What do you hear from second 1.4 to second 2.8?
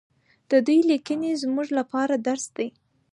زموږ لپاره درس دی.